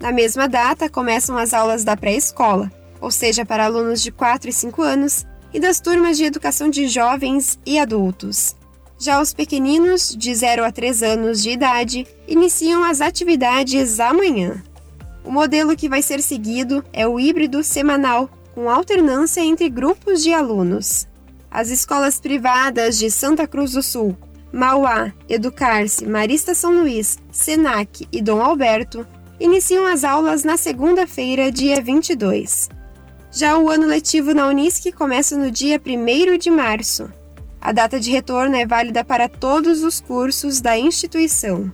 Na 0.00 0.10
mesma 0.10 0.48
data, 0.48 0.88
começam 0.88 1.36
as 1.36 1.52
aulas 1.52 1.84
da 1.84 1.94
pré-escola, 1.94 2.72
ou 3.02 3.10
seja, 3.10 3.44
para 3.44 3.66
alunos 3.66 4.02
de 4.02 4.10
4 4.10 4.48
e 4.48 4.52
5 4.52 4.80
anos, 4.80 5.26
e 5.54 5.60
das 5.60 5.80
turmas 5.80 6.18
de 6.18 6.24
educação 6.24 6.68
de 6.68 6.88
jovens 6.88 7.58
e 7.64 7.78
adultos. 7.78 8.56
Já 8.98 9.20
os 9.20 9.32
pequeninos, 9.32 10.14
de 10.16 10.34
0 10.34 10.64
a 10.64 10.72
3 10.72 11.02
anos 11.02 11.42
de 11.42 11.50
idade, 11.50 12.06
iniciam 12.26 12.82
as 12.82 13.00
atividades 13.00 14.00
amanhã. 14.00 14.62
O 15.24 15.30
modelo 15.30 15.76
que 15.76 15.88
vai 15.88 16.02
ser 16.02 16.20
seguido 16.20 16.84
é 16.92 17.06
o 17.06 17.18
híbrido 17.18 17.62
semanal, 17.62 18.28
com 18.54 18.68
alternância 18.68 19.40
entre 19.40 19.68
grupos 19.68 20.22
de 20.22 20.32
alunos. 20.32 21.06
As 21.50 21.70
escolas 21.70 22.20
privadas 22.20 22.98
de 22.98 23.10
Santa 23.10 23.46
Cruz 23.46 23.72
do 23.72 23.82
Sul, 23.82 24.16
Mauá, 24.52 25.12
Educar-se, 25.28 26.06
Marista 26.06 26.54
São 26.54 26.72
Luís, 26.80 27.18
Senac 27.30 28.06
e 28.12 28.20
Dom 28.20 28.40
Alberto 28.40 29.06
iniciam 29.38 29.86
as 29.86 30.04
aulas 30.04 30.44
na 30.44 30.56
segunda-feira, 30.56 31.50
dia 31.50 31.80
22. 31.80 32.68
Já 33.34 33.58
o 33.58 33.68
ano 33.68 33.84
letivo 33.84 34.32
na 34.32 34.46
Unisc 34.46 34.92
começa 34.92 35.36
no 35.36 35.50
dia 35.50 35.80
1 35.84 36.38
de 36.38 36.52
março. 36.52 37.10
A 37.60 37.72
data 37.72 37.98
de 37.98 38.08
retorno 38.08 38.54
é 38.54 38.64
válida 38.64 39.02
para 39.02 39.28
todos 39.28 39.82
os 39.82 40.00
cursos 40.00 40.60
da 40.60 40.78
instituição. 40.78 41.72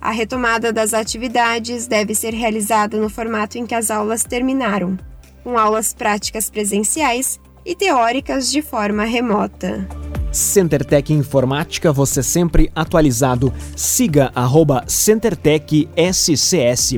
A 0.00 0.10
retomada 0.10 0.72
das 0.72 0.94
atividades 0.94 1.86
deve 1.86 2.14
ser 2.14 2.32
realizada 2.32 2.98
no 2.98 3.10
formato 3.10 3.58
em 3.58 3.66
que 3.66 3.74
as 3.74 3.90
aulas 3.90 4.24
terminaram, 4.24 4.96
com 5.44 5.58
aulas 5.58 5.92
práticas 5.92 6.48
presenciais 6.48 7.38
e 7.62 7.74
teóricas 7.74 8.50
de 8.50 8.62
forma 8.62 9.04
remota. 9.04 9.86
CenterTech 10.32 11.12
Informática, 11.12 11.92
você 11.92 12.22
sempre 12.22 12.72
atualizado. 12.74 13.52
Siga 13.76 14.32
arroba 14.34 14.82
CenterTech 14.88 15.90
SCS. 15.94 16.94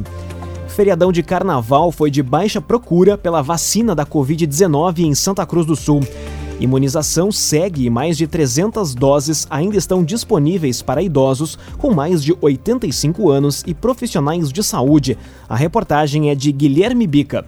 Feriadão 0.75 1.13
de 1.13 1.23
carnaval 1.23 1.93
foi 1.93 2.11
de 2.11 2.21
baixa 2.21 2.61
procura 2.61 3.17
pela 3.17 3.41
vacina 3.41 3.95
da 3.95 4.05
Covid-19 4.05 5.05
em 5.05 5.15
Santa 5.15 5.47
Cruz 5.47 5.65
do 5.65 5.77
Sul. 5.77 6.01
Imunização 6.59 7.31
segue 7.31 7.85
e 7.85 7.91
mais 7.91 8.17
de 8.17 8.27
300 8.27 8.93
doses 8.93 9.47
ainda 9.49 9.77
estão 9.77 10.03
disponíveis 10.03 10.83
para 10.83 11.01
idosos 11.01 11.57
com 11.79 11.95
mais 11.95 12.25
de 12.25 12.37
85 12.41 13.31
anos 13.31 13.63
e 13.65 13.73
profissionais 13.73 14.51
de 14.51 14.65
saúde. 14.65 15.17
A 15.49 15.55
reportagem 15.55 16.29
é 16.29 16.35
de 16.35 16.51
Guilherme 16.51 17.07
Bica. 17.07 17.47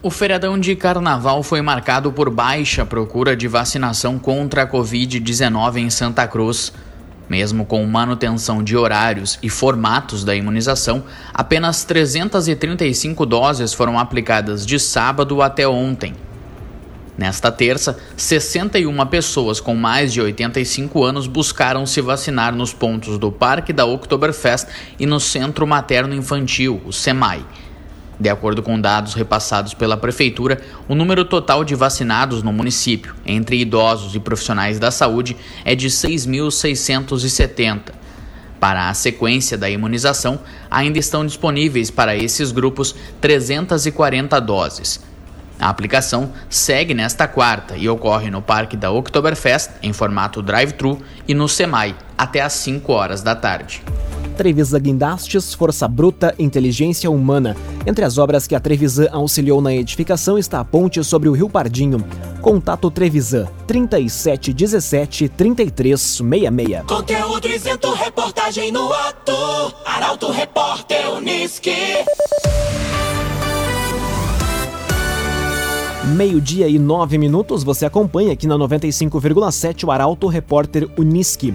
O 0.00 0.08
feriadão 0.08 0.56
de 0.56 0.76
carnaval 0.76 1.42
foi 1.42 1.60
marcado 1.60 2.12
por 2.12 2.30
baixa 2.30 2.86
procura 2.86 3.36
de 3.36 3.48
vacinação 3.48 4.20
contra 4.20 4.62
a 4.62 4.70
Covid-19 4.70 5.78
em 5.78 5.90
Santa 5.90 6.28
Cruz. 6.28 6.72
Mesmo 7.28 7.66
com 7.66 7.84
manutenção 7.84 8.62
de 8.62 8.76
horários 8.76 9.38
e 9.42 9.50
formatos 9.50 10.24
da 10.24 10.34
imunização, 10.34 11.04
apenas 11.34 11.84
335 11.84 13.26
doses 13.26 13.74
foram 13.74 13.98
aplicadas 13.98 14.64
de 14.64 14.78
sábado 14.78 15.42
até 15.42 15.68
ontem. 15.68 16.14
Nesta 17.18 17.50
terça, 17.50 17.98
61 18.16 19.04
pessoas 19.06 19.58
com 19.58 19.74
mais 19.74 20.12
de 20.12 20.20
85 20.20 21.02
anos 21.02 21.26
buscaram 21.26 21.84
se 21.84 22.00
vacinar 22.00 22.54
nos 22.54 22.72
pontos 22.72 23.18
do 23.18 23.32
Parque 23.32 23.72
da 23.72 23.84
Oktoberfest 23.84 24.68
e 25.00 25.04
no 25.04 25.18
Centro 25.18 25.66
Materno 25.66 26.14
Infantil, 26.14 26.80
o 26.86 26.92
SEMAI. 26.92 27.44
De 28.20 28.28
acordo 28.28 28.62
com 28.62 28.80
dados 28.80 29.14
repassados 29.14 29.74
pela 29.74 29.96
Prefeitura, 29.96 30.60
o 30.88 30.94
número 30.94 31.24
total 31.24 31.64
de 31.64 31.76
vacinados 31.76 32.42
no 32.42 32.52
município, 32.52 33.14
entre 33.24 33.60
idosos 33.60 34.14
e 34.14 34.20
profissionais 34.20 34.80
da 34.80 34.90
saúde, 34.90 35.36
é 35.64 35.74
de 35.74 35.88
6.670. 35.88 37.92
Para 38.58 38.88
a 38.88 38.94
sequência 38.94 39.56
da 39.56 39.70
imunização, 39.70 40.40
ainda 40.68 40.98
estão 40.98 41.24
disponíveis 41.24 41.92
para 41.92 42.16
esses 42.16 42.50
grupos 42.50 42.92
340 43.20 44.40
doses. 44.40 45.00
A 45.60 45.68
aplicação 45.68 46.32
segue 46.48 46.94
nesta 46.94 47.28
quarta 47.28 47.76
e 47.76 47.88
ocorre 47.88 48.30
no 48.30 48.42
Parque 48.42 48.76
da 48.76 48.90
Oktoberfest, 48.90 49.70
em 49.82 49.92
formato 49.92 50.42
drive-thru, 50.42 51.00
e 51.26 51.34
no 51.34 51.48
SEMAI, 51.48 51.94
até 52.16 52.40
às 52.40 52.52
5 52.54 52.92
horas 52.92 53.22
da 53.22 53.36
tarde. 53.36 53.82
Trevisan 54.38 54.78
Guindastes, 54.78 55.52
Força 55.52 55.88
Bruta, 55.88 56.32
Inteligência 56.38 57.10
Humana. 57.10 57.56
Entre 57.84 58.04
as 58.04 58.18
obras 58.18 58.46
que 58.46 58.54
a 58.54 58.60
Trevisan 58.60 59.08
auxiliou 59.10 59.60
na 59.60 59.74
edificação 59.74 60.38
está 60.38 60.60
a 60.60 60.64
ponte 60.64 61.02
sobre 61.02 61.28
o 61.28 61.32
Rio 61.32 61.50
Pardinho. 61.50 62.04
Contato 62.40 62.88
Trevisan 62.88 63.48
3717 63.66 65.28
3366. 65.28 66.84
Conteúdo 66.86 67.48
isento, 67.48 67.92
reportagem 67.92 68.70
no 68.70 68.92
ato. 68.92 69.32
Arauto 69.84 70.30
Repórter 70.30 71.10
Uniski. 71.10 71.74
Meio-dia 76.14 76.68
e 76.68 76.78
nove 76.78 77.18
minutos, 77.18 77.64
você 77.64 77.84
acompanha 77.84 78.32
aqui 78.32 78.46
na 78.46 78.54
95,7 78.54 79.84
o 79.84 79.90
Arauto 79.90 80.28
Repórter 80.28 80.88
Uniski. 80.96 81.52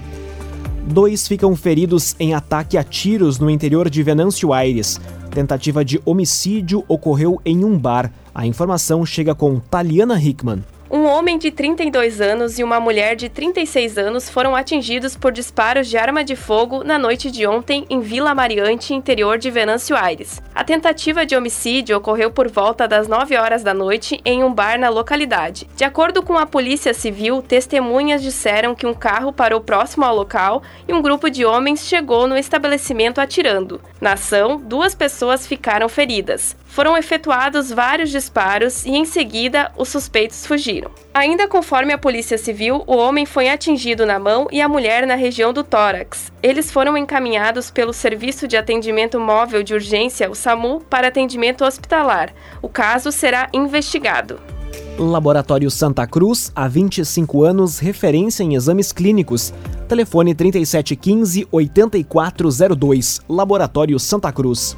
Dois 0.86 1.28
ficam 1.28 1.56
feridos 1.56 2.14
em 2.20 2.34
ataque 2.34 2.78
a 2.78 2.84
tiros 2.84 3.40
no 3.40 3.50
interior 3.50 3.90
de 3.90 4.04
Venâncio 4.04 4.52
Aires. 4.52 5.00
Tentativa 5.32 5.84
de 5.84 6.02
homicídio 6.04 6.84
ocorreu 6.88 7.42
em 7.46 7.64
um 7.64 7.78
bar. 7.80 8.12
A 8.36 8.46
informação 8.46 9.06
chega 9.06 9.34
com 9.34 9.60
Taliana 9.60 10.22
Hickman. 10.22 10.62
Um 10.96 11.06
homem 11.06 11.40
de 11.40 11.50
32 11.50 12.22
anos 12.22 12.60
e 12.60 12.64
uma 12.64 12.80
mulher 12.80 13.16
de 13.16 13.28
36 13.28 13.98
anos 13.98 14.30
foram 14.30 14.56
atingidos 14.56 15.18
por 15.18 15.32
disparos 15.32 15.88
de 15.88 15.98
arma 15.98 16.24
de 16.24 16.36
fogo 16.36 16.84
na 16.84 17.00
noite 17.00 17.32
de 17.32 17.48
ontem 17.48 17.84
em 17.90 18.00
Vila 18.00 18.36
Mariante, 18.36 18.94
interior 18.94 19.40
de 19.40 19.50
Venâncio 19.50 19.96
Aires. 19.96 20.40
A 20.54 20.64
tentativa 20.64 21.26
de 21.26 21.36
homicídio 21.36 21.98
ocorreu 21.98 22.30
por 22.30 22.48
volta 22.48 22.88
das 22.88 23.08
9 23.08 23.36
horas 23.36 23.64
da 23.64 23.74
noite 23.74 24.22
em 24.24 24.44
um 24.44 24.54
bar 24.54 24.78
na 24.78 24.88
localidade. 24.88 25.68
De 25.76 25.84
acordo 25.84 26.22
com 26.22 26.38
a 26.38 26.46
Polícia 26.46 26.94
Civil, 26.94 27.42
testemunhas 27.42 28.22
disseram 28.22 28.76
que 28.76 28.86
um 28.86 28.94
carro 28.94 29.34
parou 29.34 29.62
próximo 29.62 30.06
ao 30.06 30.16
local 30.16 30.62
e 30.88 30.94
um 30.94 31.02
grupo 31.02 31.28
de 31.28 31.44
homens 31.44 31.88
chegou 31.88 32.28
no 32.28 32.38
estabelecimento 32.38 33.20
atirando. 33.20 33.82
Na 34.00 34.14
ação, 34.14 34.62
duas 34.64 34.94
pessoas 34.94 35.48
ficaram 35.48 35.90
feridas. 35.90 36.56
Foram 36.68 36.96
efetuados 36.98 37.72
vários 37.72 38.10
disparos 38.10 38.86
e, 38.86 38.92
em 38.92 39.06
seguida, 39.06 39.72
os 39.76 39.90
suspeitos 39.90 40.46
fugiram. 40.46 40.83
Ainda 41.14 41.48
conforme 41.48 41.94
a 41.94 41.98
Polícia 41.98 42.38
Civil, 42.38 42.84
o 42.88 42.96
homem 42.96 43.26
foi 43.26 43.50
atingido 43.50 44.06
na 44.06 44.20
mão 44.20 44.48
e 44.52 44.62
a 44.62 44.70
mulher 44.70 45.06
na 45.06 45.16
região 45.16 45.54
do 45.54 45.64
tórax. 45.64 46.32
Eles 46.42 46.72
foram 46.72 46.98
encaminhados 46.98 47.70
pelo 47.70 47.94
Serviço 47.94 48.48
de 48.48 48.58
Atendimento 48.58 49.20
Móvel 49.20 49.64
de 49.64 49.74
Urgência, 49.74 50.30
o 50.30 50.36
SAMU, 50.36 50.82
para 50.90 51.08
atendimento 51.08 51.64
hospitalar. 51.64 52.34
O 52.62 52.70
caso 52.70 53.12
será 53.12 53.50
investigado. 53.54 54.40
Laboratório 54.98 55.70
Santa 55.72 56.06
Cruz, 56.06 56.52
há 56.56 56.68
25 56.68 57.44
anos, 57.44 57.80
referência 57.80 58.44
em 58.44 58.54
exames 58.56 58.92
clínicos. 58.92 59.54
Telefone 59.88 60.36
3715-8402, 60.36 63.22
Laboratório 63.28 64.00
Santa 64.00 64.32
Cruz 64.32 64.78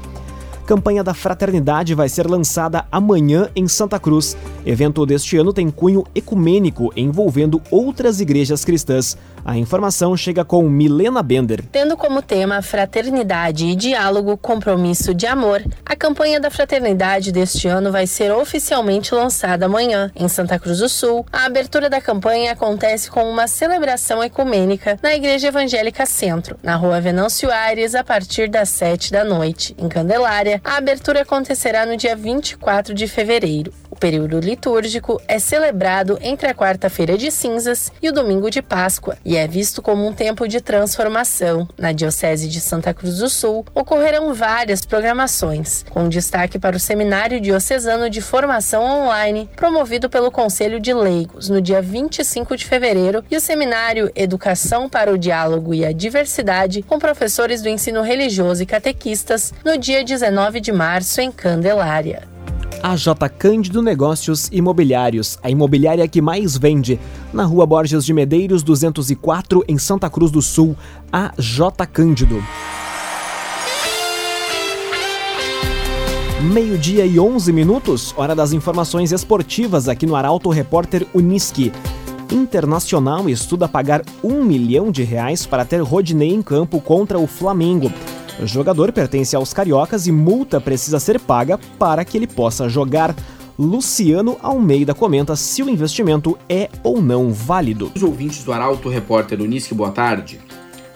campanha 0.65 1.03
da 1.03 1.13
Fraternidade 1.13 1.93
vai 1.93 2.09
ser 2.09 2.27
lançada 2.27 2.85
amanhã 2.91 3.49
em 3.55 3.67
Santa 3.67 3.99
Cruz. 3.99 4.35
Evento 4.65 5.05
deste 5.05 5.37
ano 5.37 5.53
tem 5.53 5.69
cunho 5.69 6.03
ecumênico 6.15 6.91
envolvendo 6.97 7.61
outras 7.69 8.19
igrejas 8.19 8.65
cristãs. 8.65 9.15
A 9.45 9.55
informação 9.55 10.17
chega 10.17 10.43
com 10.43 10.67
Milena 10.67 11.21
Bender. 11.21 11.63
Tendo 11.71 11.95
como 11.95 12.19
tema 12.19 12.63
fraternidade 12.63 13.67
e 13.67 13.75
diálogo, 13.75 14.35
compromisso 14.35 15.13
de 15.13 15.27
amor, 15.27 15.63
a 15.85 15.95
campanha 15.95 16.39
da 16.39 16.49
fraternidade 16.49 17.31
deste 17.31 17.67
ano 17.67 17.91
vai 17.91 18.07
ser 18.07 18.31
oficialmente 18.31 19.13
lançada 19.13 19.67
amanhã, 19.67 20.11
em 20.15 20.27
Santa 20.27 20.57
Cruz 20.57 20.79
do 20.79 20.89
Sul. 20.89 21.23
A 21.31 21.45
abertura 21.45 21.91
da 21.91 22.01
campanha 22.01 22.53
acontece 22.53 23.11
com 23.11 23.23
uma 23.29 23.45
celebração 23.45 24.23
ecumênica 24.23 24.97
na 25.03 25.13
Igreja 25.13 25.49
Evangélica 25.49 26.07
Centro, 26.07 26.57
na 26.63 26.75
rua 26.75 26.99
Venâncio 26.99 27.51
Aires, 27.51 27.93
a 27.93 28.03
partir 28.03 28.49
das 28.49 28.69
7 28.69 29.11
da 29.11 29.23
noite. 29.23 29.75
Em 29.77 29.87
Candelária, 29.87 30.59
a 30.65 30.77
abertura 30.77 31.21
acontecerá 31.21 31.85
no 31.85 31.95
dia 31.95 32.15
24 32.15 32.95
de 32.95 33.07
fevereiro. 33.07 33.71
O 33.95 33.97
período 33.97 34.41
litúrgico 34.41 35.21
é 35.25 35.39
celebrado 35.39 36.19
entre 36.21 36.49
a 36.49 36.53
quarta-feira 36.53 37.17
de 37.17 37.31
cinzas 37.31 37.93
e 38.01 38.09
o 38.09 38.11
domingo 38.11 38.51
de 38.51 38.61
Páscoa 38.61 39.17
e 39.23 39.37
é 39.37 39.47
visto 39.47 39.81
como 39.81 40.05
um 40.05 40.11
tempo 40.11 40.49
de 40.49 40.59
transformação. 40.59 41.65
Na 41.77 41.93
Diocese 41.93 42.49
de 42.49 42.59
Santa 42.59 42.93
Cruz 42.93 43.19
do 43.19 43.29
Sul 43.29 43.65
ocorrerão 43.73 44.33
várias 44.33 44.85
programações, 44.85 45.85
com 45.89 46.09
destaque 46.09 46.59
para 46.59 46.75
o 46.75 46.79
Seminário 46.79 47.39
Diocesano 47.39 48.09
de 48.09 48.19
Formação 48.19 48.83
Online, 48.83 49.49
promovido 49.55 50.09
pelo 50.09 50.29
Conselho 50.29 50.77
de 50.77 50.93
Leigos, 50.93 51.47
no 51.47 51.61
dia 51.61 51.81
25 51.81 52.57
de 52.57 52.65
fevereiro, 52.65 53.23
e 53.31 53.37
o 53.37 53.41
Seminário 53.41 54.11
Educação 54.13 54.89
para 54.89 55.13
o 55.13 55.17
Diálogo 55.17 55.73
e 55.73 55.85
a 55.85 55.93
Diversidade, 55.93 56.81
com 56.81 56.99
professores 56.99 57.61
do 57.61 57.69
ensino 57.69 58.01
religioso 58.01 58.61
e 58.61 58.65
catequistas, 58.65 59.53
no 59.63 59.77
dia 59.77 60.03
19 60.03 60.59
de 60.59 60.73
março, 60.73 61.21
em 61.21 61.31
Candelária. 61.31 62.34
AJ 62.87 63.07
Cândido 63.39 63.81
Negócios 63.81 64.47
Imobiliários, 64.51 65.39
a 65.41 65.49
imobiliária 65.49 66.07
que 66.07 66.21
mais 66.21 66.55
vende, 66.55 66.99
na 67.33 67.43
Rua 67.43 67.65
Borges 67.65 68.05
de 68.05 68.13
Medeiros 68.13 68.61
204, 68.61 69.65
em 69.67 69.75
Santa 69.75 70.07
Cruz 70.07 70.29
do 70.29 70.39
Sul. 70.39 70.77
AJ 71.11 71.87
Cândido. 71.91 72.43
Meio-dia 76.53 77.07
e 77.07 77.19
11 77.19 77.51
minutos, 77.51 78.13
hora 78.15 78.35
das 78.35 78.53
informações 78.53 79.11
esportivas 79.11 79.89
aqui 79.89 80.05
no 80.05 80.15
Arauto 80.15 80.51
Repórter 80.51 81.07
Uniski. 81.11 81.71
Internacional 82.31 83.27
estuda 83.27 83.67
pagar 83.67 84.03
um 84.23 84.43
milhão 84.43 84.91
de 84.91 85.01
reais 85.01 85.47
para 85.47 85.65
ter 85.65 85.81
Rodinei 85.81 86.31
em 86.31 86.43
campo 86.43 86.79
contra 86.79 87.17
o 87.17 87.25
Flamengo. 87.25 87.91
O 88.37 88.45
jogador 88.45 88.91
pertence 88.91 89.33
aos 89.33 89.53
cariocas 89.53 90.07
e 90.07 90.11
multa 90.11 90.59
precisa 90.59 90.99
ser 90.99 91.19
paga 91.21 91.57
para 91.79 92.03
que 92.03 92.17
ele 92.17 92.27
possa 92.27 92.67
jogar. 92.67 93.15
Luciano 93.57 94.37
Almeida 94.41 94.93
comenta 94.93 95.37
se 95.37 95.63
o 95.63 95.69
investimento 95.69 96.37
é 96.49 96.69
ou 96.83 97.01
não 97.01 97.31
válido. 97.31 97.93
Os 97.95 98.03
ouvintes 98.03 98.43
do 98.43 98.51
Arauto 98.51 98.89
Repórter 98.89 99.41
Unisque, 99.41 99.73
boa 99.73 99.91
tarde. 99.91 100.41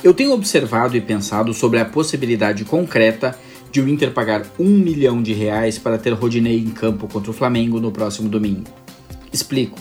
Eu 0.04 0.14
tenho 0.14 0.34
observado 0.34 0.98
e 0.98 1.02
pensado 1.02 1.54
sobre 1.54 1.80
a 1.80 1.86
possibilidade 1.86 2.66
concreta 2.66 3.34
de 3.72 3.80
o 3.80 3.88
Inter 3.88 4.12
pagar 4.12 4.46
um 4.60 4.68
milhão 4.68 5.24
de 5.24 5.32
reais 5.32 5.78
para 5.78 5.98
ter 5.98 6.12
Rodinei 6.12 6.58
em 6.58 6.72
campo 6.72 7.08
contra 7.08 7.32
o 7.32 7.34
Flamengo 7.34 7.80
no 7.80 7.92
próximo 7.92 8.28
domingo. 8.28 8.66
Explico. 9.32 9.80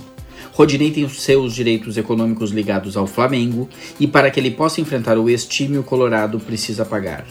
Rodinei 0.53 0.93
tem 0.93 1.05
os 1.05 1.23
seus 1.23 1.55
direitos 1.55 1.97
econômicos 1.97 2.53
ligados 2.53 2.97
ao 2.97 3.07
Flamengo 3.07 3.69
e 3.99 4.07
para 4.07 4.31
que 4.31 4.39
ele 4.39 4.53
possa 4.53 4.81
enfrentar 4.81 5.19
o 5.19 5.29
ex-time, 5.29 5.79
o 5.79 5.83
Colorado 5.83 6.39
precisa 6.39 6.85
pagar 6.85 7.25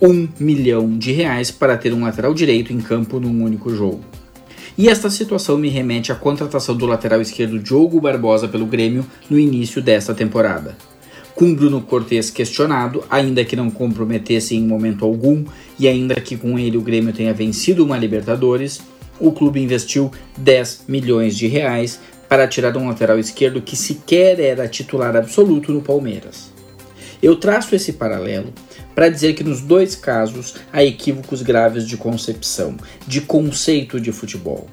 um 0.00 0.28
milhão 0.38 0.96
de 0.96 1.12
reais 1.12 1.50
para 1.50 1.76
ter 1.76 1.92
um 1.92 2.04
lateral 2.04 2.34
direito 2.34 2.72
em 2.72 2.80
campo 2.80 3.18
num 3.18 3.44
único 3.44 3.74
jogo. 3.74 4.00
E 4.78 4.88
esta 4.88 5.08
situação 5.08 5.56
me 5.56 5.70
remete 5.70 6.12
à 6.12 6.14
contratação 6.14 6.76
do 6.76 6.84
lateral 6.84 7.20
esquerdo 7.20 7.58
Diogo 7.58 8.00
Barbosa 8.00 8.46
pelo 8.46 8.66
Grêmio 8.66 9.06
no 9.30 9.38
início 9.38 9.80
desta 9.80 10.14
temporada. 10.14 10.76
Com 11.34 11.54
Bruno 11.54 11.80
Cortes 11.80 12.30
questionado, 12.30 13.04
ainda 13.08 13.44
que 13.44 13.56
não 13.56 13.70
comprometesse 13.70 14.54
em 14.54 14.66
momento 14.66 15.04
algum 15.04 15.44
e 15.78 15.88
ainda 15.88 16.14
que 16.16 16.36
com 16.36 16.58
ele 16.58 16.76
o 16.76 16.82
Grêmio 16.82 17.12
tenha 17.12 17.32
vencido 17.32 17.84
uma 17.84 17.96
Libertadores, 17.96 18.80
o 19.18 19.32
clube 19.32 19.62
investiu 19.62 20.10
10 20.36 20.84
milhões 20.88 21.36
de 21.36 21.46
reais 21.46 21.98
para 22.28 22.46
tirar 22.46 22.76
um 22.76 22.88
lateral 22.88 23.18
esquerdo 23.18 23.62
que 23.62 23.76
sequer 23.76 24.40
era 24.40 24.68
titular 24.68 25.16
absoluto 25.16 25.72
no 25.72 25.80
Palmeiras. 25.80 26.52
Eu 27.22 27.36
traço 27.36 27.74
esse 27.74 27.94
paralelo 27.94 28.52
para 28.96 29.10
dizer 29.10 29.34
que 29.34 29.44
nos 29.44 29.60
dois 29.60 29.94
casos 29.94 30.54
há 30.72 30.82
equívocos 30.82 31.42
graves 31.42 31.86
de 31.86 31.98
concepção, 31.98 32.78
de 33.06 33.20
conceito 33.20 34.00
de 34.00 34.10
futebol. 34.10 34.66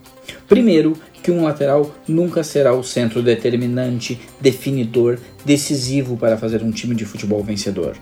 Primeiro, 0.48 0.94
que 1.22 1.30
um 1.30 1.44
lateral 1.44 1.94
nunca 2.08 2.42
será 2.42 2.74
o 2.74 2.84
centro 2.84 3.22
determinante, 3.22 4.22
definidor, 4.40 5.20
decisivo 5.44 6.16
para 6.16 6.38
fazer 6.38 6.64
um 6.64 6.72
time 6.72 6.96
de 6.96 7.04
futebol 7.04 7.44
vencedor. 7.44 7.98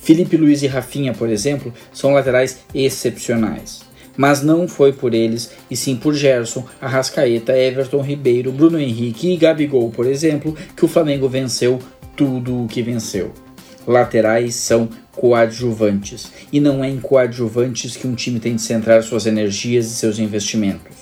Felipe 0.00 0.36
Luiz 0.36 0.60
e 0.64 0.66
Rafinha, 0.66 1.14
por 1.14 1.28
exemplo, 1.28 1.72
são 1.92 2.12
laterais 2.12 2.58
excepcionais. 2.74 3.82
Mas 4.16 4.42
não 4.42 4.66
foi 4.66 4.92
por 4.92 5.14
eles, 5.14 5.52
e 5.70 5.76
sim 5.76 5.94
por 5.94 6.14
Gerson, 6.14 6.64
Arrascaeta, 6.80 7.56
Everton 7.56 8.00
Ribeiro, 8.02 8.50
Bruno 8.50 8.80
Henrique 8.80 9.32
e 9.32 9.36
Gabigol, 9.36 9.90
por 9.90 10.06
exemplo, 10.06 10.56
que 10.76 10.84
o 10.84 10.88
Flamengo 10.88 11.28
venceu 11.28 11.78
tudo 12.16 12.64
o 12.64 12.66
que 12.66 12.82
venceu. 12.82 13.43
Laterais 13.86 14.54
são 14.54 14.88
coadjuvantes, 15.12 16.30
e 16.52 16.58
não 16.60 16.82
é 16.82 16.88
em 16.88 16.98
coadjuvantes 16.98 17.96
que 17.96 18.06
um 18.06 18.14
time 18.14 18.40
tem 18.40 18.56
de 18.56 18.62
centrar 18.62 19.02
suas 19.02 19.26
energias 19.26 19.86
e 19.86 19.94
seus 19.94 20.18
investimentos. 20.18 20.96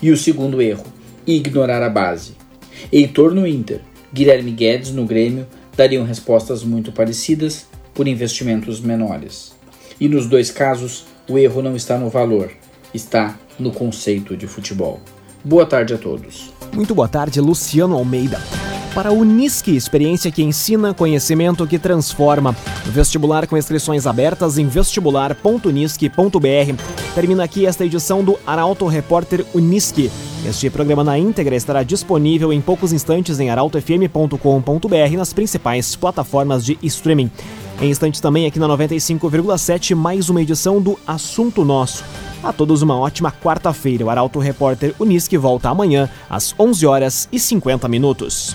E 0.00 0.10
o 0.10 0.16
segundo 0.16 0.62
erro, 0.62 0.84
ignorar 1.26 1.82
a 1.82 1.90
base. 1.90 2.36
Heitor 2.92 3.34
no 3.34 3.46
Inter, 3.46 3.80
Guilherme 4.12 4.50
Guedes 4.52 4.92
no 4.92 5.04
Grêmio 5.04 5.46
dariam 5.76 6.04
respostas 6.04 6.62
muito 6.62 6.92
parecidas 6.92 7.66
por 7.94 8.08
investimentos 8.08 8.80
menores. 8.80 9.52
E 10.00 10.08
nos 10.08 10.26
dois 10.26 10.50
casos, 10.50 11.04
o 11.28 11.38
erro 11.38 11.62
não 11.62 11.76
está 11.76 11.98
no 11.98 12.08
valor, 12.08 12.50
está 12.92 13.38
no 13.58 13.70
conceito 13.70 14.36
de 14.36 14.46
futebol. 14.46 15.00
Boa 15.44 15.66
tarde 15.66 15.94
a 15.94 15.98
todos. 15.98 16.52
Muito 16.72 16.94
boa 16.94 17.08
tarde, 17.08 17.40
Luciano 17.40 17.94
Almeida 17.94 18.40
para 18.94 19.08
a 19.08 19.12
Unisque, 19.12 19.74
experiência 19.74 20.30
que 20.30 20.42
ensina, 20.42 20.92
conhecimento 20.92 21.66
que 21.66 21.78
transforma. 21.78 22.54
Vestibular 22.86 23.46
com 23.46 23.56
inscrições 23.56 24.06
abertas 24.06 24.58
em 24.58 24.66
vestibular.unisque.br. 24.66 26.82
Termina 27.14 27.44
aqui 27.44 27.66
esta 27.66 27.84
edição 27.84 28.22
do 28.22 28.38
Arauto 28.46 28.86
Repórter 28.86 29.44
Unisque. 29.54 30.10
Este 30.46 30.68
programa 30.68 31.04
na 31.04 31.18
íntegra 31.18 31.54
estará 31.54 31.82
disponível 31.82 32.52
em 32.52 32.60
poucos 32.60 32.92
instantes 32.92 33.40
em 33.40 33.48
arautofm.com.br 33.48 35.16
nas 35.16 35.32
principais 35.32 35.96
plataformas 35.96 36.64
de 36.64 36.78
streaming. 36.82 37.30
Em 37.80 37.90
instantes 37.90 38.20
também 38.20 38.46
aqui 38.46 38.58
na 38.58 38.68
95,7 38.68 39.94
mais 39.94 40.28
uma 40.28 40.42
edição 40.42 40.80
do 40.80 40.98
Assunto 41.06 41.64
Nosso. 41.64 42.04
A 42.42 42.52
todos 42.52 42.82
uma 42.82 42.98
ótima 42.98 43.32
quarta-feira. 43.32 44.04
O 44.04 44.10
Arauto 44.10 44.38
Repórter 44.38 44.94
Unisque 44.98 45.38
volta 45.38 45.70
amanhã 45.70 46.10
às 46.28 46.54
11 46.58 46.86
horas 46.86 47.28
e 47.32 47.38
50 47.38 47.88
minutos. 47.88 48.54